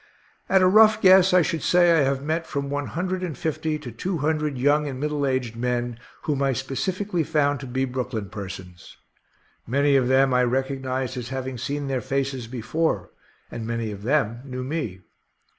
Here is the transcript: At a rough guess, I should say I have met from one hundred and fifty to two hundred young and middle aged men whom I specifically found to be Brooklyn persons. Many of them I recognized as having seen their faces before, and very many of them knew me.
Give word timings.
At 0.49 0.63
a 0.63 0.67
rough 0.67 0.99
guess, 0.99 1.31
I 1.31 1.43
should 1.43 1.61
say 1.61 1.91
I 1.91 2.01
have 2.01 2.23
met 2.23 2.47
from 2.47 2.71
one 2.71 2.87
hundred 2.87 3.21
and 3.21 3.37
fifty 3.37 3.77
to 3.77 3.91
two 3.91 4.17
hundred 4.17 4.57
young 4.57 4.87
and 4.87 4.99
middle 4.99 5.27
aged 5.27 5.55
men 5.55 5.99
whom 6.23 6.41
I 6.41 6.53
specifically 6.53 7.23
found 7.23 7.59
to 7.59 7.67
be 7.67 7.85
Brooklyn 7.85 8.31
persons. 8.31 8.97
Many 9.67 9.95
of 9.95 10.07
them 10.07 10.33
I 10.33 10.43
recognized 10.43 11.17
as 11.17 11.29
having 11.29 11.59
seen 11.59 11.87
their 11.87 12.01
faces 12.01 12.47
before, 12.47 13.11
and 13.51 13.63
very 13.63 13.77
many 13.77 13.91
of 13.91 14.01
them 14.01 14.39
knew 14.43 14.63
me. 14.63 15.01